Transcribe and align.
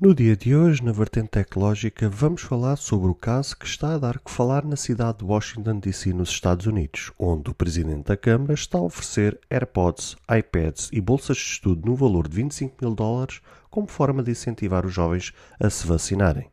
No 0.00 0.14
dia 0.14 0.34
de 0.34 0.56
hoje, 0.56 0.82
na 0.82 0.92
vertente 0.92 1.28
tecnológica, 1.28 2.08
vamos 2.08 2.40
falar 2.40 2.76
sobre 2.76 3.10
o 3.10 3.14
caso 3.14 3.54
que 3.54 3.66
está 3.66 3.92
a 3.92 3.98
dar 3.98 4.18
que 4.18 4.30
falar 4.30 4.64
na 4.64 4.74
cidade 4.74 5.18
de 5.18 5.26
Washington, 5.26 5.78
D.C., 5.78 6.14
nos 6.14 6.30
Estados 6.30 6.64
Unidos, 6.64 7.12
onde 7.18 7.50
o 7.50 7.54
Presidente 7.54 8.04
da 8.04 8.16
Câmara 8.16 8.54
está 8.54 8.78
a 8.78 8.82
oferecer 8.82 9.38
AirPods, 9.50 10.16
iPads 10.34 10.88
e 10.90 11.02
bolsas 11.02 11.36
de 11.36 11.42
estudo 11.42 11.86
no 11.86 11.94
valor 11.94 12.28
de 12.28 12.36
25 12.36 12.76
mil 12.80 12.94
dólares 12.94 13.42
como 13.68 13.88
forma 13.88 14.22
de 14.22 14.30
incentivar 14.30 14.86
os 14.86 14.94
jovens 14.94 15.34
a 15.62 15.68
se 15.68 15.86
vacinarem. 15.86 16.48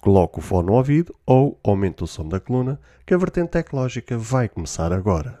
Coloque 0.00 0.38
o 0.38 0.42
fone 0.42 0.68
no 0.68 0.74
ouvido 0.74 1.12
ou 1.26 1.58
aumente 1.64 2.04
o 2.04 2.06
som 2.06 2.28
da 2.28 2.38
coluna, 2.38 2.78
que 3.04 3.12
a 3.12 3.18
vertente 3.18 3.50
tecnológica 3.50 4.16
vai 4.16 4.48
começar 4.48 4.92
agora. 4.92 5.40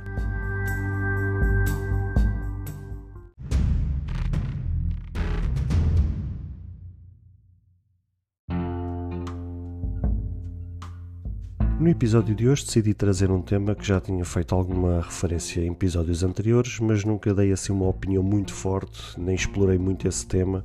No 11.81 11.89
episódio 11.89 12.35
de 12.35 12.47
hoje 12.47 12.63
decidi 12.63 12.93
trazer 12.93 13.31
um 13.31 13.41
tema 13.41 13.73
que 13.73 13.83
já 13.83 13.99
tinha 13.99 14.23
feito 14.23 14.53
alguma 14.53 15.01
referência 15.01 15.61
em 15.61 15.71
episódios 15.71 16.21
anteriores, 16.21 16.79
mas 16.79 17.03
nunca 17.03 17.33
dei 17.33 17.51
assim 17.51 17.73
uma 17.73 17.87
opinião 17.87 18.21
muito 18.21 18.53
forte, 18.53 19.19
nem 19.19 19.33
explorei 19.33 19.79
muito 19.79 20.07
esse 20.07 20.23
tema, 20.27 20.63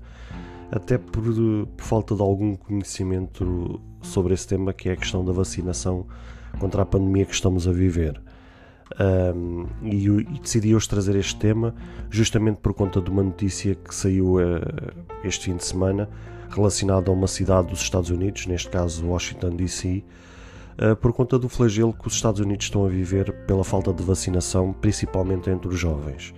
até 0.70 0.98
por, 0.98 1.22
por 1.22 1.82
falta 1.82 2.14
de 2.14 2.20
algum 2.20 2.54
conhecimento 2.54 3.80
sobre 4.02 4.34
esse 4.34 4.46
tema, 4.46 4.74
que 4.74 4.90
é 4.90 4.92
a 4.92 4.96
questão 4.96 5.24
da 5.24 5.32
vacinação 5.32 6.06
contra 6.58 6.82
a 6.82 6.84
pandemia 6.84 7.24
que 7.24 7.32
estamos 7.32 7.66
a 7.66 7.72
viver. 7.72 8.20
Um, 9.00 9.64
e, 9.84 10.06
e, 10.06 10.38
decidi 10.38 10.74
hoje 10.74 10.86
trazer 10.86 11.16
este 11.16 11.36
tema 11.36 11.74
justamente 12.10 12.58
por 12.58 12.74
conta 12.74 13.00
de 13.00 13.10
uma 13.10 13.22
notícia 13.22 13.74
que 13.74 13.94
saiu 13.94 14.34
uh, 14.34 14.60
este 15.24 15.46
fim 15.46 15.56
de 15.56 15.64
semana 15.64 16.10
relacionada 16.50 17.10
a 17.10 17.14
uma 17.14 17.26
cidade 17.26 17.68
dos 17.68 17.80
Estados 17.80 18.10
Unidos, 18.10 18.46
neste 18.46 18.68
caso 18.68 19.06
Washington 19.06 19.56
DC, 19.56 20.04
por 21.00 21.12
conta 21.12 21.38
do 21.38 21.48
flagelo 21.48 21.92
que 21.92 22.06
os 22.06 22.14
Estados 22.14 22.40
Unidos 22.40 22.66
estão 22.66 22.84
a 22.84 22.88
viver 22.88 23.32
pela 23.46 23.64
falta 23.64 23.92
de 23.92 24.02
vacinação, 24.02 24.72
principalmente 24.72 25.48
entre 25.48 25.68
os 25.68 25.78
jovens. 25.78 26.34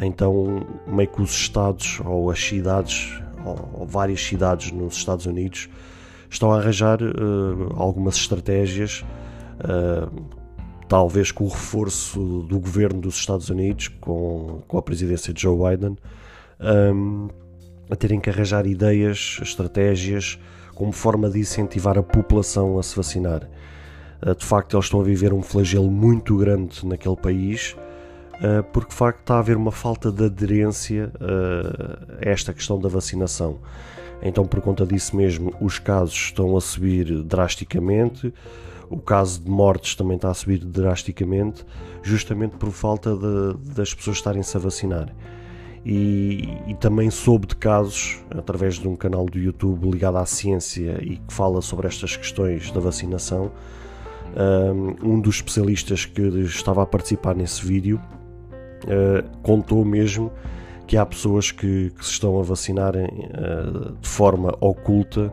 Então, 0.00 0.66
meio 0.86 1.08
que 1.08 1.22
os 1.22 1.30
estados 1.30 2.00
ou 2.04 2.30
as 2.30 2.38
cidades, 2.38 3.20
ou, 3.44 3.86
várias 3.86 4.22
cidades 4.22 4.72
nos 4.72 4.96
Estados 4.96 5.26
Unidos, 5.26 5.68
estão 6.28 6.52
a 6.52 6.58
arranjar 6.58 7.00
uh, 7.00 7.72
algumas 7.76 8.16
estratégias, 8.16 9.04
uh, 9.60 10.10
talvez 10.88 11.30
com 11.30 11.44
o 11.44 11.48
reforço 11.48 12.42
do 12.48 12.58
governo 12.58 13.00
dos 13.00 13.14
Estados 13.16 13.48
Unidos, 13.48 13.88
com, 13.88 14.62
com 14.66 14.78
a 14.78 14.82
presidência 14.82 15.32
de 15.32 15.42
Joe 15.42 15.56
Biden, 15.56 15.96
um, 16.60 17.28
a 17.88 17.94
terem 17.96 18.18
que 18.18 18.30
arranjar 18.30 18.66
ideias, 18.66 19.38
estratégias 19.42 20.38
como 20.74 20.92
forma 20.92 21.30
de 21.30 21.38
incentivar 21.38 21.98
a 21.98 22.02
população 22.02 22.78
a 22.78 22.82
se 22.82 22.96
vacinar. 22.96 23.48
Eh, 24.22 24.34
de 24.34 24.44
facto, 24.44 24.76
eles 24.76 24.86
estão 24.86 25.00
a 25.00 25.04
viver 25.04 25.32
um 25.32 25.42
flagelo 25.42 25.90
muito 25.90 26.36
grande 26.36 26.86
naquele 26.86 27.16
país, 27.16 27.76
eh, 28.42 28.62
porque 28.72 28.90
de 28.90 28.96
facto 28.96 29.20
está 29.20 29.36
a 29.36 29.38
haver 29.38 29.56
uma 29.56 29.72
falta 29.72 30.10
de 30.10 30.24
aderência 30.24 31.12
eh, 31.20 32.26
a 32.26 32.30
esta 32.30 32.52
questão 32.52 32.78
da 32.78 32.88
vacinação. 32.88 33.58
Então, 34.22 34.46
por 34.46 34.60
conta 34.60 34.86
disso 34.86 35.16
mesmo, 35.16 35.52
os 35.60 35.78
casos 35.78 36.14
estão 36.14 36.56
a 36.56 36.60
subir 36.60 37.22
drasticamente, 37.22 38.32
o 38.88 38.98
caso 38.98 39.40
de 39.40 39.50
mortes 39.50 39.94
também 39.94 40.16
está 40.16 40.30
a 40.30 40.34
subir 40.34 40.58
drasticamente, 40.58 41.64
justamente 42.02 42.56
por 42.56 42.70
falta 42.70 43.14
de, 43.14 43.74
das 43.74 43.92
pessoas 43.92 44.18
estarem-se 44.18 44.56
a 44.56 44.60
vacinar 44.60 45.12
e, 45.84 46.48
e, 46.66 46.74
também 46.74 47.10
soube 47.10 47.46
de 47.46 47.56
casos, 47.56 48.18
através 48.30 48.76
de 48.76 48.88
um 48.88 48.96
canal 48.96 49.26
do 49.26 49.38
YouTube 49.38 49.90
ligado 49.90 50.16
à 50.16 50.24
ciência 50.24 50.98
e 51.02 51.16
que 51.16 51.32
fala 51.32 51.60
sobre 51.60 51.86
estas 51.86 52.16
questões 52.16 52.70
da 52.70 52.80
vacinação. 52.80 53.52
Um 55.02 55.20
dos 55.20 55.36
especialistas 55.36 56.06
que 56.06 56.22
estava 56.22 56.82
a 56.82 56.86
participar 56.86 57.36
nesse 57.36 57.64
vídeo 57.64 58.00
uh, 58.84 59.38
contou 59.42 59.84
mesmo 59.84 60.32
que 60.86 60.96
há 60.96 61.06
pessoas 61.06 61.50
que, 61.50 61.90
que 61.90 62.04
se 62.04 62.12
estão 62.12 62.38
a 62.40 62.42
vacinarem 62.42 63.06
uh, 63.06 63.92
de 64.00 64.08
forma 64.08 64.56
oculta, 64.60 65.32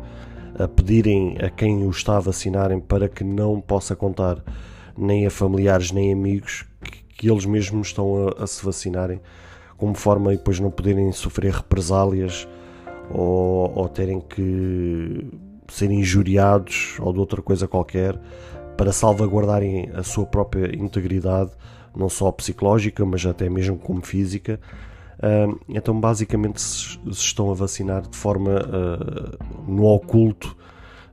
a 0.58 0.68
pedirem 0.68 1.38
a 1.42 1.50
quem 1.50 1.86
o 1.86 1.90
está 1.90 2.18
a 2.18 2.20
vacinarem 2.20 2.80
para 2.80 3.10
que 3.10 3.24
não 3.24 3.60
possa 3.60 3.96
contar 3.96 4.44
nem 4.98 5.26
a 5.26 5.32
familiares 5.32 5.92
nem 5.92 6.14
amigos 6.14 6.66
que, 6.84 7.04
que 7.16 7.32
eles 7.32 7.46
mesmos 7.46 7.88
estão 7.88 8.28
a, 8.28 8.44
a 8.44 8.48
se 8.48 8.64
vacinarem 8.64 9.20
como 9.82 9.96
forma 9.96 10.32
e 10.32 10.38
depois 10.38 10.60
não 10.60 10.70
poderem 10.70 11.12
sofrer 11.12 11.52
represálias 11.52 12.48
ou, 13.10 13.76
ou 13.76 13.90
terem 13.90 14.22
que 14.22 15.28
ser 15.68 15.90
injuriados 15.90 16.98
ou 17.00 17.12
de 17.12 17.18
outra 17.18 17.42
coisa 17.42 17.68
qualquer 17.68 18.16
para 18.78 18.92
salvaguardarem 18.92 19.90
a 19.96 20.04
sua 20.04 20.28
própria 20.28 20.76
integridade, 20.76 21.50
não 21.96 22.10
só 22.10 22.32
psicológica, 22.32 23.04
mas 23.04 23.26
até 23.26 23.50
mesmo 23.50 23.76
como 23.76 24.06
física. 24.06 24.60
então, 25.68 26.00
basicamente, 26.00 26.62
se, 26.62 27.00
estão 27.10 27.50
a 27.50 27.56
vacinar 27.56 28.04
de 28.08 28.16
forma 28.16 28.60
uh, 28.60 29.72
no 29.72 29.86
oculto 29.86 30.56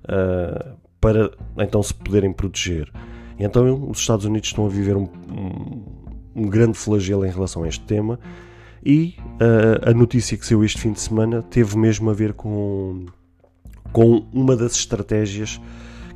uh, 0.04 0.76
para 1.00 1.30
então 1.56 1.82
se 1.82 1.94
poderem 1.94 2.34
proteger. 2.34 2.92
Então, 3.38 3.88
os 3.88 3.98
Estados 3.98 4.26
Unidos 4.26 4.50
estão 4.50 4.66
a 4.66 4.68
viver 4.68 4.94
um, 4.94 5.08
um, 5.30 5.84
um 6.36 6.48
grande 6.50 6.76
flagelo 6.76 7.24
em 7.24 7.30
relação 7.30 7.62
a 7.62 7.68
este 7.68 7.84
tema 7.86 8.18
e 8.84 9.16
uh, 9.20 9.90
a 9.90 9.94
notícia 9.94 10.36
que 10.36 10.46
saiu 10.46 10.64
este 10.64 10.80
fim 10.80 10.92
de 10.92 11.00
semana 11.00 11.42
teve 11.42 11.76
mesmo 11.76 12.10
a 12.10 12.12
ver 12.12 12.32
com, 12.32 13.06
com 13.92 14.26
uma 14.32 14.56
das 14.56 14.72
estratégias 14.72 15.60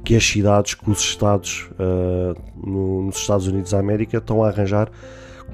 que 0.05 0.17
as 0.17 0.25
cidades, 0.25 0.75
que 0.75 0.91
os 0.91 1.01
Estados 1.01 1.71
uh, 1.72 2.37
no, 2.56 3.03
nos 3.03 3.17
Estados 3.17 3.47
Unidos 3.47 3.71
da 3.71 3.78
América 3.78 4.19
estão 4.19 4.43
a 4.43 4.49
arranjar 4.49 4.91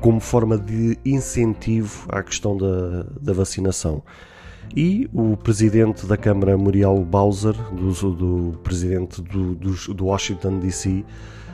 como 0.01 0.21
forma 0.21 0.57
de 0.57 0.97
incentivo 1.05 2.07
à 2.09 2.23
questão 2.23 2.57
da, 2.57 3.05
da 3.21 3.33
vacinação. 3.33 4.03
E 4.77 5.09
o 5.13 5.37
presidente 5.37 6.07
da 6.07 6.17
Câmara, 6.17 6.57
Muriel 6.57 7.05
Bowser, 7.05 7.55
do, 7.73 7.93
do 8.13 8.59
presidente 8.59 9.23
do, 9.23 9.55
do, 9.55 9.95
do 9.95 10.07
Washington 10.07 10.59
DC, 10.59 11.05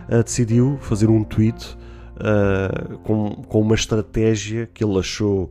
uh, 0.08 0.22
decidiu 0.22 0.78
fazer 0.80 1.08
um 1.08 1.22
tweet 1.22 1.76
uh, 2.16 2.98
com, 2.98 3.30
com 3.48 3.60
uma 3.60 3.74
estratégia 3.74 4.68
que 4.72 4.84
ele 4.84 4.98
achou 4.98 5.50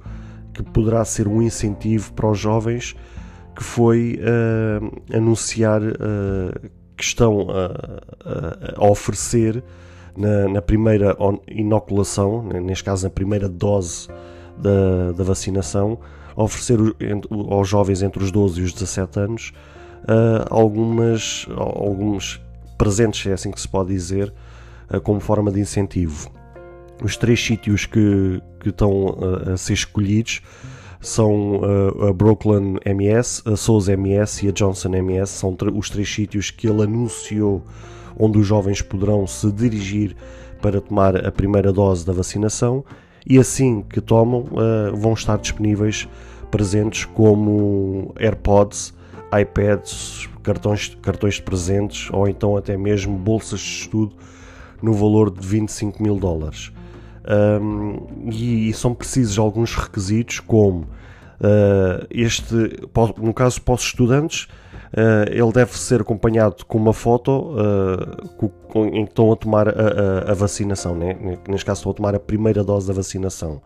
que 0.53 0.61
poderá 0.61 1.03
ser 1.03 1.27
um 1.27 1.41
incentivo 1.41 2.13
para 2.13 2.29
os 2.29 2.37
jovens, 2.37 2.95
que 3.55 3.63
foi 3.63 4.19
uh, 4.19 5.15
anunciar 5.15 5.81
uh, 5.81 6.69
que 6.95 7.03
estão 7.03 7.47
a, 7.49 8.83
a 8.83 8.87
oferecer 8.89 9.63
na, 10.15 10.47
na, 10.47 10.61
primeira 10.61 11.17
inoculação, 11.47 12.43
neste 12.43 12.83
caso 12.83 13.05
na 13.05 13.09
primeira 13.09 13.49
dose 13.49 14.07
da, 14.57 15.11
da 15.11 15.23
vacinação, 15.23 15.97
oferecer 16.35 16.77
aos 17.49 17.67
jovens 17.67 18.03
entre 18.03 18.23
os 18.23 18.31
12 18.31 18.61
e 18.61 18.63
os 18.63 18.73
17 18.73 19.19
anos 19.19 19.53
uh, 20.03 20.45
algumas, 20.49 21.47
alguns 21.55 22.39
presentes, 22.77 23.25
é 23.25 23.33
assim 23.33 23.51
que 23.51 23.59
se 23.59 23.67
pode 23.67 23.89
dizer, 23.89 24.33
como 25.03 25.19
forma 25.19 25.51
de 25.51 25.59
incentivo. 25.59 26.29
Os 27.01 27.17
três 27.17 27.43
sítios 27.43 27.85
que, 27.85 28.41
que 28.59 28.69
estão 28.69 29.17
a, 29.47 29.53
a 29.53 29.57
ser 29.57 29.73
escolhidos 29.73 30.41
são 31.01 31.61
a, 31.63 32.09
a 32.09 32.13
Brooklyn 32.13 32.77
MS, 32.85 33.41
a 33.45 33.55
Souls 33.55 33.87
MS 33.89 34.45
e 34.45 34.49
a 34.49 34.51
Johnson 34.51 34.95
MS. 34.95 35.31
São 35.31 35.55
os 35.75 35.89
três 35.89 36.13
sítios 36.13 36.49
que 36.49 36.67
ele 36.67 36.83
anunciou 36.83 37.63
onde 38.17 38.37
os 38.37 38.47
jovens 38.47 38.81
poderão 38.81 39.25
se 39.27 39.51
dirigir 39.51 40.15
para 40.61 40.79
tomar 40.79 41.25
a 41.25 41.31
primeira 41.31 41.73
dose 41.73 42.05
da 42.05 42.13
vacinação 42.13 42.85
e 43.25 43.37
assim 43.37 43.81
que 43.81 43.99
tomam 43.99 44.41
uh, 44.51 44.95
vão 44.95 45.13
estar 45.13 45.37
disponíveis 45.37 46.07
presentes 46.51 47.05
como 47.05 48.13
AirPods, 48.17 48.93
iPads, 49.37 50.29
cartões, 50.41 50.95
cartões 51.01 51.35
de 51.35 51.41
presentes 51.41 52.09
ou 52.11 52.27
então 52.27 52.55
até 52.55 52.77
mesmo 52.77 53.17
bolsas 53.17 53.59
de 53.59 53.81
estudo 53.81 54.15
no 54.81 54.93
valor 54.93 55.31
de 55.31 55.45
25 55.45 56.01
mil 56.03 56.17
dólares. 56.17 56.71
Um, 57.25 58.29
e, 58.31 58.69
e, 58.69 58.73
são 58.73 58.93
precisos 58.93 59.39
alguns 59.39 59.75
requisitos, 59.75 60.39
como 60.41 60.81
uh, 60.81 62.05
este, 62.09 62.53
no 63.17 63.33
caso 63.33 63.61
para 63.61 63.75
os 63.75 63.81
estudantes, 63.81 64.43
uh, 64.93 65.29
ele 65.31 65.51
deve 65.53 65.77
ser 65.77 66.01
acompanhado 66.01 66.65
com 66.65 66.77
uma 66.77 66.93
foto 66.93 67.31
uh, 67.31 68.27
com, 68.35 68.49
com, 68.49 68.85
em 68.87 69.05
que 69.05 69.11
estão 69.11 69.31
a 69.31 69.35
tomar 69.35 69.69
a, 69.69 69.71
a, 69.71 70.31
a 70.31 70.33
vacinação, 70.33 70.95
né? 70.95 71.15
neste 71.47 71.65
caso 71.65 71.79
estão 71.79 71.91
a 71.91 71.95
tomar 71.95 72.15
a 72.15 72.19
primeira 72.19 72.63
dose 72.63 72.87
da 72.87 72.93
vacinação. 72.93 73.61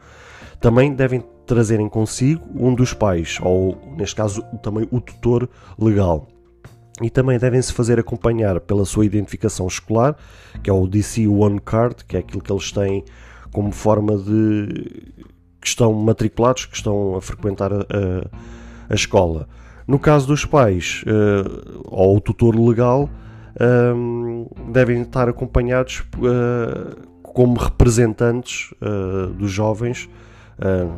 também 0.60 0.94
devem 0.94 1.24
trazerem 1.48 1.90
consigo 1.90 2.46
um 2.56 2.76
dos 2.76 2.94
pais, 2.94 3.40
ou 3.42 3.78
neste 3.98 4.16
caso 4.16 4.44
também 4.62 4.88
o 4.92 5.02
tutor 5.02 5.50
legal. 5.80 6.28
E 7.02 7.12
também 7.12 7.38
devem-se 7.38 7.72
fazer 7.72 8.00
acompanhar 8.00 8.60
pela 8.60 8.84
sua 8.84 9.06
identificação 9.06 9.68
escolar, 9.68 10.16
que 10.64 10.70
é 10.70 10.74
o 10.74 10.88
DC 10.88 11.28
One 11.28 11.60
Card, 11.60 12.04
que 12.06 12.18
é 12.18 12.20
aquilo 12.20 12.42
que 12.42 12.52
eles 12.52 12.72
têm 12.72 13.04
como 13.52 13.72
forma 13.72 14.18
de 14.18 15.16
que 15.62 15.68
estão 15.68 15.94
matriculados, 15.94 16.66
que 16.66 16.76
estão 16.76 17.16
a 17.16 17.22
frequentar 17.22 17.74
a, 17.74 17.86
a, 18.90 18.94
escola. 18.94 19.48
No 19.88 20.00
caso 20.00 20.28
dos 20.28 20.46
pais 20.46 21.04
uh, 21.04 21.82
ou 21.86 22.18
o 22.18 22.22
tutor 22.22 22.56
legal, 22.56 23.10
ehm, 23.60 24.46
devem 24.72 25.02
estar 25.02 25.30
acompanhados 25.30 26.04
uh, 26.18 27.08
como 27.22 27.58
representantes 27.58 28.74
uh, 28.82 29.34
dos 29.34 29.52
jovens. 29.52 30.10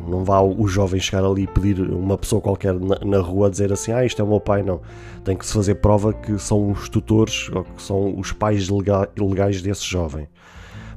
Não 0.08 0.24
vá 0.24 0.40
o 0.40 0.66
jovem 0.66 0.98
chegar 0.98 1.22
ali 1.22 1.42
e 1.42 1.46
pedir 1.46 1.82
uma 1.82 2.16
pessoa 2.16 2.40
qualquer 2.40 2.72
na, 2.72 2.98
na, 3.04 3.18
rua 3.18 3.50
dizer 3.50 3.70
assim: 3.70 3.92
Ah, 3.92 4.02
isto 4.02 4.22
é 4.22 4.24
o 4.24 4.26
meu 4.26 4.40
pai. 4.40 4.62
Não. 4.62 4.80
Tem 5.22 5.36
que 5.36 5.44
se 5.44 5.52
fazer 5.52 5.74
prova 5.74 6.14
que 6.14 6.38
são 6.38 6.70
os 6.70 6.88
tutores 6.88 7.50
ou 7.52 7.64
que 7.64 7.82
são 7.82 8.18
os 8.18 8.32
pais 8.32 8.70
legais 8.70 9.60
desse 9.60 9.84
jovem. 9.84 10.26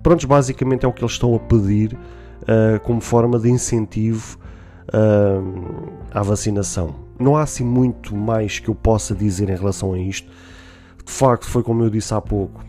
Prontos, 0.04 0.26
basicamente 0.26 0.86
é 0.86 0.88
o 0.88 0.92
que 0.92 1.02
eles 1.02 1.14
estão 1.14 1.34
a 1.34 1.40
pedir 1.40 1.94
uh, 1.94 2.78
como 2.84 3.00
forma 3.00 3.40
de 3.40 3.50
incentivo 3.50 4.38
uh, 4.90 5.94
à 6.12 6.22
vacinação. 6.22 6.94
Não 7.18 7.38
há 7.38 7.44
assim 7.44 7.64
muito 7.64 8.14
mais 8.14 8.60
que 8.60 8.68
eu 8.68 8.76
possa 8.76 9.16
dizer 9.16 9.50
em 9.50 9.56
relação 9.56 9.94
a 9.94 9.98
isto. 9.98 10.30
De 11.06 11.12
facto, 11.12 11.46
foi 11.46 11.64
como 11.64 11.84
eu 11.84 11.90
disse 11.90 12.14
há 12.14 12.20
pouco, 12.20 12.64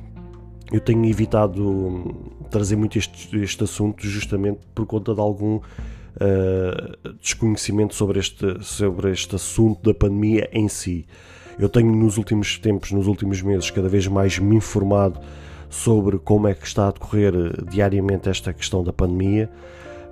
eu 0.72 0.80
tenho 0.80 1.04
evitado 1.04 1.62
hum, 1.62 2.14
trazer 2.50 2.76
muito 2.76 2.98
este, 2.98 3.36
este 3.40 3.64
assunto 3.64 4.06
justamente 4.06 4.60
por 4.72 4.86
conta 4.86 5.12
de 5.12 5.20
algum 5.20 5.56
uh, 5.56 7.14
desconhecimento 7.20 7.96
sobre 7.96 8.20
este, 8.20 8.62
sobre 8.62 9.10
este 9.10 9.34
assunto 9.34 9.82
da 9.82 9.94
pandemia 9.94 10.48
em 10.52 10.68
si. 10.68 11.04
Eu 11.58 11.68
tenho 11.68 11.94
nos 11.94 12.16
últimos 12.16 12.58
tempos, 12.58 12.92
nos 12.92 13.08
últimos 13.08 13.42
meses, 13.42 13.70
cada 13.70 13.88
vez 13.88 14.06
mais 14.06 14.38
me 14.38 14.56
informado 14.56 15.20
sobre 15.74 16.18
como 16.18 16.46
é 16.46 16.54
que 16.54 16.64
está 16.64 16.86
a 16.86 16.92
decorrer 16.92 17.34
eh, 17.34 17.64
diariamente 17.68 18.28
esta 18.28 18.52
questão 18.52 18.84
da 18.84 18.92
pandemia. 18.92 19.50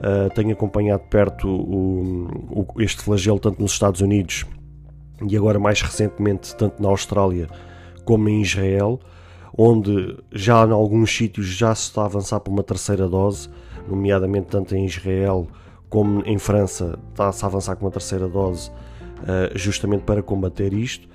Uh, 0.00 0.34
tenho 0.34 0.50
acompanhado 0.50 1.04
perto 1.08 1.48
o, 1.48 2.26
o, 2.50 2.82
este 2.82 3.00
flagelo 3.00 3.38
tanto 3.38 3.62
nos 3.62 3.70
Estados 3.70 4.00
Unidos 4.00 4.44
e 5.24 5.36
agora 5.36 5.60
mais 5.60 5.80
recentemente 5.80 6.56
tanto 6.56 6.82
na 6.82 6.88
Austrália 6.88 7.46
como 8.04 8.28
em 8.28 8.42
Israel, 8.42 8.98
onde 9.56 10.18
já 10.32 10.66
em 10.66 10.72
alguns 10.72 11.16
sítios 11.16 11.46
já 11.46 11.72
se 11.72 11.82
está 11.82 12.02
a 12.02 12.06
avançar 12.06 12.40
para 12.40 12.52
uma 12.52 12.64
terceira 12.64 13.08
dose, 13.08 13.48
nomeadamente 13.88 14.48
tanto 14.48 14.74
em 14.74 14.84
Israel 14.84 15.46
como 15.88 16.24
em 16.26 16.38
França 16.38 16.98
está-se 17.10 17.44
a 17.44 17.46
avançar 17.46 17.76
com 17.76 17.84
uma 17.84 17.92
terceira 17.92 18.26
dose 18.26 18.70
uh, 18.70 19.56
justamente 19.56 20.02
para 20.02 20.20
combater 20.24 20.72
isto. 20.72 21.08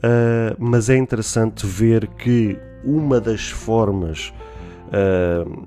Uh, 0.00 0.56
mas 0.58 0.88
é 0.88 0.96
interessante 0.96 1.66
ver 1.66 2.06
que 2.08 2.58
uma 2.82 3.20
das 3.20 3.50
formas 3.50 4.32
uh, 4.88 5.66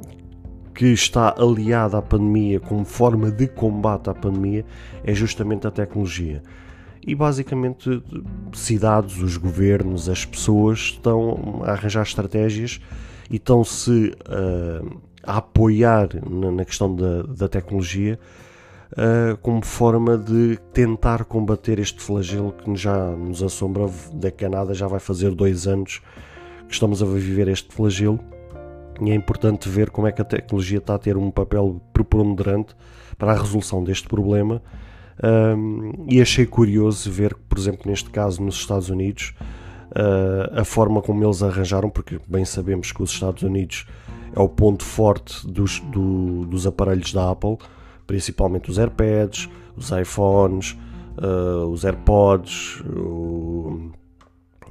que 0.73 0.87
está 0.87 1.35
aliada 1.37 1.99
à 1.99 2.01
pandemia 2.01 2.59
como 2.59 2.83
forma 2.83 3.29
de 3.29 3.47
combate 3.47 4.09
à 4.09 4.13
pandemia 4.13 4.65
é 5.03 5.13
justamente 5.13 5.67
a 5.67 5.71
tecnologia. 5.71 6.41
E 7.05 7.13
basicamente, 7.13 8.01
cidades, 8.53 9.21
os 9.21 9.37
governos, 9.37 10.09
as 10.09 10.25
pessoas 10.25 10.79
estão 10.79 11.61
a 11.63 11.71
arranjar 11.71 12.03
estratégias 12.03 12.79
e 13.29 13.35
estão-se 13.35 14.15
uh, 14.27 15.01
a 15.21 15.37
apoiar 15.37 16.09
na, 16.27 16.49
na 16.49 16.65
questão 16.65 16.95
da, 16.95 17.23
da 17.23 17.47
tecnologia 17.47 18.17
uh, 18.93 19.37
como 19.41 19.63
forma 19.63 20.17
de 20.17 20.57
tentar 20.73 21.25
combater 21.25 21.79
este 21.79 22.01
flagelo 22.01 22.53
que 22.53 22.75
já 22.75 23.11
nos 23.11 23.43
assombra. 23.43 23.89
Da 24.13 24.31
Canadá 24.31 24.73
já 24.73 24.87
vai 24.87 24.99
fazer 24.99 25.31
dois 25.31 25.67
anos 25.67 26.01
que 26.67 26.73
estamos 26.73 27.01
a 27.01 27.05
viver 27.05 27.47
este 27.47 27.73
flagelo 27.73 28.19
e 29.01 29.11
é 29.11 29.15
importante 29.15 29.67
ver 29.67 29.89
como 29.89 30.07
é 30.07 30.11
que 30.11 30.21
a 30.21 30.25
tecnologia 30.25 30.77
está 30.77 30.95
a 30.95 30.99
ter 30.99 31.17
um 31.17 31.31
papel 31.31 31.81
preponderante 31.91 32.75
para 33.17 33.31
a 33.31 33.35
resolução 33.35 33.83
deste 33.83 34.07
problema. 34.07 34.61
Um, 35.23 36.05
e 36.09 36.21
achei 36.21 36.45
curioso 36.45 37.09
ver 37.11 37.33
que, 37.33 37.41
por 37.41 37.57
exemplo, 37.57 37.89
neste 37.89 38.09
caso 38.09 38.41
nos 38.41 38.55
Estados 38.55 38.89
Unidos, 38.89 39.33
uh, 39.91 40.59
a 40.59 40.63
forma 40.63 41.01
como 41.01 41.23
eles 41.23 41.43
arranjaram, 41.43 41.89
porque 41.89 42.19
bem 42.27 42.45
sabemos 42.45 42.91
que 42.91 43.01
os 43.01 43.11
Estados 43.11 43.43
Unidos 43.43 43.85
é 44.35 44.39
o 44.39 44.49
ponto 44.49 44.83
forte 44.83 45.45
dos, 45.47 45.79
do, 45.79 46.45
dos 46.45 46.65
aparelhos 46.65 47.13
da 47.13 47.29
Apple, 47.29 47.57
principalmente 48.05 48.69
os 48.69 48.77
AirPads, 48.77 49.49
os 49.75 49.91
iPhones, 49.91 50.77
uh, 51.17 51.65
os 51.67 51.83
AirPods, 51.83 52.81
o, 52.81 53.91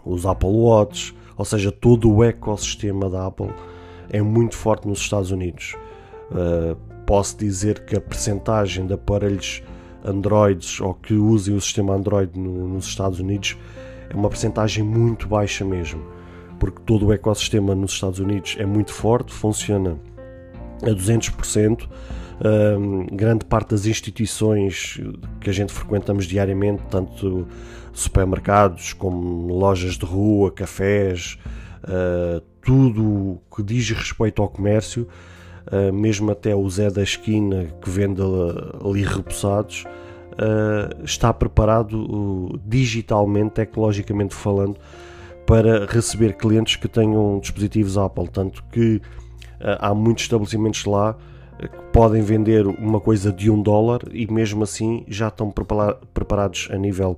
os 0.04 0.26
Apple 0.26 0.48
Watch, 0.48 1.14
ou 1.36 1.44
seja, 1.44 1.72
todo 1.72 2.12
o 2.12 2.22
ecossistema 2.22 3.08
da 3.08 3.26
Apple 3.26 3.50
é 4.10 4.20
muito 4.20 4.56
forte 4.56 4.86
nos 4.86 5.00
Estados 5.00 5.30
Unidos. 5.30 5.74
Uh, 6.30 6.76
posso 7.06 7.36
dizer 7.36 7.84
que 7.84 7.96
a 7.96 8.00
percentagem 8.00 8.86
de 8.86 8.94
aparelhos 8.94 9.62
Androids 10.04 10.80
ou 10.80 10.94
que 10.94 11.14
usem 11.14 11.54
o 11.54 11.60
sistema 11.60 11.94
Android 11.94 12.38
no, 12.38 12.68
nos 12.68 12.86
Estados 12.86 13.20
Unidos 13.20 13.56
é 14.10 14.14
uma 14.14 14.28
percentagem 14.28 14.84
muito 14.84 15.28
baixa 15.28 15.64
mesmo, 15.64 16.02
porque 16.58 16.80
todo 16.84 17.06
o 17.06 17.12
ecossistema 17.12 17.74
nos 17.74 17.92
Estados 17.92 18.18
Unidos 18.18 18.56
é 18.58 18.66
muito 18.66 18.92
forte, 18.92 19.32
funciona 19.32 19.96
a 20.82 20.90
200%. 20.90 21.88
Um, 22.44 23.06
grande 23.06 23.44
parte 23.44 23.70
das 23.70 23.86
instituições 23.86 25.00
que 25.40 25.48
a 25.48 25.52
gente 25.52 25.72
frequentamos 25.72 26.26
diariamente, 26.26 26.82
tanto 26.90 27.46
supermercados 27.92 28.92
como 28.92 29.54
lojas 29.54 29.94
de 29.94 30.04
rua, 30.04 30.50
cafés, 30.50 31.38
uh, 31.84 32.40
tudo 32.60 33.40
que 33.54 33.62
diz 33.62 33.88
respeito 33.90 34.42
ao 34.42 34.48
comércio, 34.48 35.06
uh, 35.68 35.92
mesmo 35.92 36.32
até 36.32 36.52
o 36.52 36.68
Zé 36.68 36.90
da 36.90 37.04
esquina 37.04 37.66
que 37.80 37.88
vende 37.88 38.20
ali 38.84 39.04
repousados, 39.04 39.84
uh, 40.32 41.04
está 41.04 41.32
preparado 41.32 42.58
digitalmente, 42.66 43.52
tecnologicamente 43.52 44.34
falando, 44.34 44.80
para 45.46 45.86
receber 45.86 46.32
clientes 46.36 46.74
que 46.74 46.88
tenham 46.88 47.38
dispositivos 47.38 47.96
Apple. 47.96 48.26
Tanto 48.26 48.64
que 48.64 49.00
há 49.78 49.94
muitos 49.94 50.24
estabelecimentos 50.24 50.84
lá 50.84 51.16
podem 51.92 52.22
vender 52.22 52.66
uma 52.66 53.00
coisa 53.00 53.32
de 53.32 53.50
um 53.50 53.60
dólar 53.60 54.00
e 54.12 54.30
mesmo 54.30 54.64
assim 54.64 55.04
já 55.08 55.28
estão 55.28 55.52
preparados 56.12 56.68
a 56.70 56.76
nível 56.76 57.16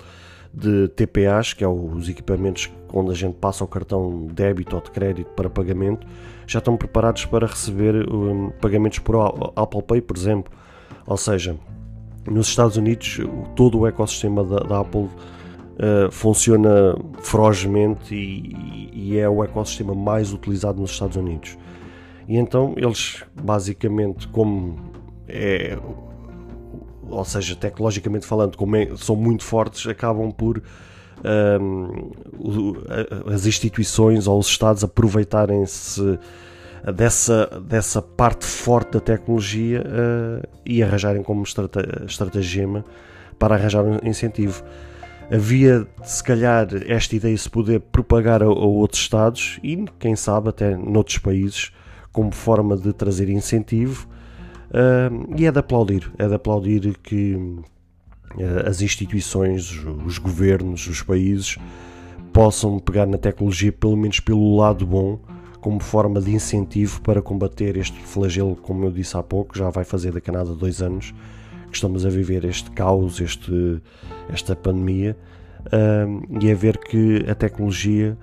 de 0.53 0.87
TPAs, 0.89 1.53
que 1.53 1.63
é 1.63 1.67
os 1.67 2.07
equipamentos 2.07 2.71
onde 2.93 3.11
a 3.11 3.13
gente 3.13 3.35
passa 3.35 3.63
o 3.63 3.67
cartão 3.67 4.27
débito 4.31 4.75
ou 4.75 4.81
de 4.81 4.89
crédito 4.89 5.27
para 5.31 5.49
pagamento, 5.49 6.07
já 6.47 6.59
estão 6.59 6.77
preparados 6.77 7.25
para 7.25 7.45
receber 7.45 8.09
um, 8.09 8.51
pagamentos 8.61 8.99
por 8.99 9.15
Apple 9.55 9.83
Pay, 9.83 10.01
por 10.01 10.15
exemplo. 10.15 10.53
Ou 11.05 11.17
seja, 11.17 11.57
nos 12.25 12.47
Estados 12.47 12.77
Unidos 12.77 13.19
todo 13.55 13.79
o 13.79 13.87
ecossistema 13.87 14.43
da, 14.43 14.57
da 14.59 14.79
Apple 14.79 15.01
uh, 15.01 16.11
funciona 16.11 16.95
ferozmente 17.19 18.15
e, 18.15 18.89
e 18.93 19.17
é 19.17 19.27
o 19.27 19.43
ecossistema 19.43 19.93
mais 19.93 20.31
utilizado 20.31 20.79
nos 20.79 20.91
Estados 20.91 21.17
Unidos. 21.17 21.57
E 22.27 22.37
então 22.37 22.73
eles 22.77 23.23
basicamente, 23.33 24.27
como 24.27 24.91
é, 25.27 25.77
ou 27.09 27.25
seja, 27.25 27.55
tecnologicamente 27.55 28.25
falando, 28.25 28.57
como 28.57 28.75
é, 28.75 28.89
são 28.97 29.15
muito 29.15 29.43
fortes, 29.43 29.85
acabam 29.87 30.31
por 30.31 30.61
um, 32.39 32.81
as 33.33 33.45
instituições 33.45 34.27
ou 34.27 34.39
os 34.39 34.47
Estados 34.47 34.83
aproveitarem-se 34.83 36.19
dessa, 36.93 37.47
dessa 37.61 38.01
parte 38.01 38.45
forte 38.45 38.93
da 38.93 38.99
tecnologia 38.99 39.81
uh, 39.81 40.47
e 40.65 40.83
arranjarem 40.83 41.23
como 41.23 41.43
estratagema 41.43 42.85
para 43.39 43.55
arranjar 43.55 43.83
um 43.83 43.99
incentivo. 44.03 44.63
Havia, 45.31 45.87
se 46.03 46.23
calhar, 46.23 46.67
esta 46.87 47.15
ideia 47.15 47.35
se 47.35 47.49
poder 47.49 47.79
propagar 47.79 48.43
a, 48.43 48.45
a 48.45 48.49
outros 48.49 49.01
Estados 49.01 49.59
e, 49.63 49.85
quem 49.97 50.15
sabe, 50.15 50.49
até 50.49 50.75
noutros 50.75 51.17
países 51.17 51.71
como 52.15 52.31
forma 52.31 52.77
de 52.77 52.93
trazer 52.93 53.27
incentivo 53.27 54.07
uh, 54.71 55.35
e 55.37 55.45
é 55.45 55.51
de 55.51 55.59
aplaudir, 55.59 56.09
é 56.17 56.25
de 56.25 56.33
aplaudir 56.33 56.97
que 57.03 57.35
uh, 57.35 58.69
as 58.69 58.81
instituições, 58.81 59.69
os 60.05 60.17
governos, 60.17 60.87
os 60.87 61.01
países 61.01 61.57
possam 62.31 62.79
pegar 62.79 63.05
na 63.05 63.17
tecnologia 63.17 63.69
pelo 63.69 63.97
menos 63.97 64.21
pelo 64.21 64.55
lado 64.55 64.87
bom 64.87 65.19
como 65.59 65.81
forma 65.81 66.21
de 66.21 66.33
incentivo 66.33 67.01
para 67.01 67.21
combater 67.21 67.75
este 67.75 67.99
flagelo, 67.99 68.55
como 68.55 68.85
eu 68.85 68.91
disse 68.91 69.17
há 69.17 69.21
pouco, 69.21 69.57
já 69.57 69.69
vai 69.69 69.83
fazer 69.83 70.13
da 70.13 70.21
Canadá 70.21 70.53
dois 70.53 70.81
anos 70.81 71.13
que 71.69 71.75
estamos 71.75 72.05
a 72.05 72.09
viver 72.09 72.45
este 72.45 72.71
caos, 72.71 73.19
este, 73.19 73.81
esta 74.29 74.55
pandemia, 74.55 75.17
uh, 75.65 76.41
e 76.41 76.49
é 76.49 76.55
ver 76.55 76.77
que 76.77 77.25
a 77.29 77.35
tecnologia 77.35 78.17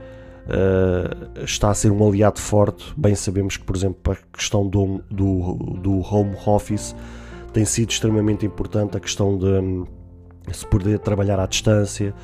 uh, 0.46 1.42
está 1.44 1.70
a 1.70 1.74
ser 1.74 1.90
um 1.90 2.06
aliado 2.06 2.40
forte. 2.40 2.92
Bem 2.96 3.14
sabemos 3.14 3.56
que, 3.56 3.64
por 3.64 3.76
exemplo, 3.76 4.12
a 4.12 4.36
questão 4.36 4.66
do, 4.66 5.02
do, 5.10 5.54
do 5.80 6.00
home 6.00 6.36
office 6.46 6.94
tem 7.52 7.64
sido 7.64 7.90
extremamente 7.90 8.46
importante 8.46 8.96
a 8.96 9.00
questão 9.00 9.36
de 9.36 9.46
hum, 9.46 9.86
se 10.50 10.66
poder 10.66 10.98
trabalhar 10.98 11.38
à 11.38 11.46
distância, 11.46 12.14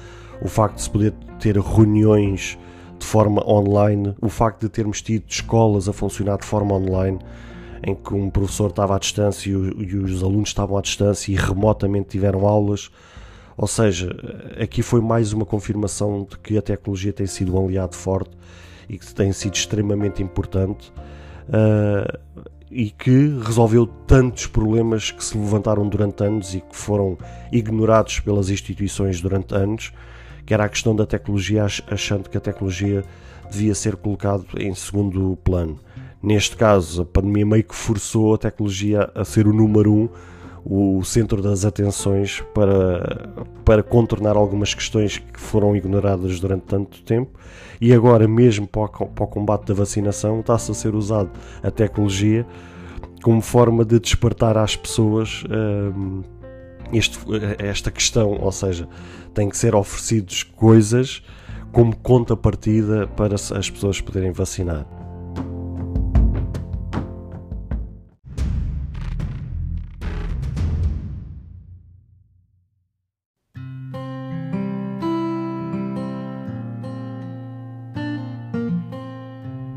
o 0.41 0.49
facto 0.49 0.77
de 0.77 0.83
se 0.83 0.91
poder 0.91 1.13
ter 1.39 1.57
reuniões 1.59 2.59
de 2.99 3.07
forma 3.07 3.47
online, 3.49 4.15
o 4.21 4.29
facto 4.29 4.63
de 4.63 4.69
termos 4.69 5.01
tido 5.03 5.25
escolas 5.29 5.89
a 5.89 5.93
funcionar 5.93 6.39
de 6.39 6.47
forma 6.47 6.75
online, 6.75 7.19
em 7.87 7.95
que 7.95 8.13
um 8.13 8.29
professor 8.29 8.71
estava 8.71 8.97
à 8.97 8.99
distância 8.99 9.51
e 9.51 9.55
os 9.55 10.23
alunos 10.23 10.49
estavam 10.49 10.77
à 10.77 10.83
distância 10.83 11.31
e 11.31 11.37
remotamente 11.37 12.09
tiveram 12.09 12.47
aulas. 12.47 12.91
Ou 13.59 13.67
seja, 13.67 14.17
aqui 14.62 14.83
foi 14.83 15.00
mais 15.00 15.33
uma 15.33 15.45
confirmação 15.45 16.25
de 16.31 16.38
que 16.38 16.57
a 16.57 16.62
tecnologia 16.62 17.12
tem 17.12 17.27
sido 17.27 17.57
um 17.57 17.67
aliado 17.67 17.97
forte 17.97 18.31
e 18.88 18.97
que 18.97 19.12
tem 19.12 19.33
sido 19.33 19.57
extremamente 19.57 20.23
importante 20.23 20.93
uh, 21.49 22.19
e 22.71 22.91
que 22.91 23.37
resolveu 23.45 23.85
tantos 23.85 24.47
problemas 24.47 25.11
que 25.11 25.25
se 25.25 25.37
levantaram 25.37 25.88
durante 25.88 26.23
anos 26.23 26.55
e 26.55 26.61
que 26.61 26.77
foram 26.77 27.19
ignorados 27.50 28.21
pelas 28.21 28.49
instituições 28.49 29.21
durante 29.21 29.55
anos 29.55 29.93
que 30.49 30.55
era 30.55 30.65
a 30.65 30.69
questão 30.69 30.97
da 30.97 31.05
tecnologia, 31.05 31.67
achando 31.91 32.31
que 32.31 32.38
a 32.38 32.41
tecnologia 32.41 33.05
devia 33.50 33.75
ser 33.75 33.97
colocada 33.97 34.45
em 34.57 34.75
segundo 34.75 35.37
plano. 35.45 35.79
Neste 36.23 36.57
caso, 36.57 37.03
a 37.03 37.05
pandemia 37.05 37.45
meio 37.45 37.65
que 37.65 37.75
forçou 37.75 38.35
a 38.35 38.38
tecnologia 38.38 39.11
a 39.15 39.27
ser 39.27 39.47
o 39.47 39.53
número 39.53 39.93
um, 39.93 40.09
o 40.71 41.03
centro 41.03 41.41
das 41.41 41.65
atenções 41.65 42.43
para, 42.53 43.31
para 43.65 43.83
contornar 43.83 44.37
algumas 44.37 44.75
questões 44.75 45.17
que 45.17 45.41
foram 45.41 45.75
ignoradas 45.75 46.39
durante 46.39 46.65
tanto 46.65 47.03
tempo 47.03 47.39
e 47.81 47.93
agora 47.95 48.29
mesmo 48.29 48.67
para 48.67 48.83
o, 48.83 48.89
para 48.89 49.25
o 49.25 49.27
combate 49.27 49.67
da 49.67 49.75
vacinação 49.75 50.41
está-se 50.41 50.71
a 50.71 50.75
ser 50.75 50.95
usado 50.95 51.31
a 51.63 51.71
tecnologia 51.71 52.47
como 53.23 53.41
forma 53.41 53.83
de 53.83 53.99
despertar 53.99 54.59
às 54.59 54.77
pessoas 54.77 55.43
hum, 55.51 56.23
este, 56.93 57.19
esta 57.59 57.91
questão, 57.91 58.39
ou 58.41 58.53
seja, 58.53 58.87
tem 59.33 59.49
que 59.49 59.57
ser 59.57 59.75
oferecidos 59.75 60.43
coisas 60.43 61.23
como 61.73 61.97
contrapartida 61.97 63.07
para 63.09 63.35
as 63.35 63.71
pessoas 63.71 64.01
poderem 64.01 64.33
vacinar. 64.33 64.87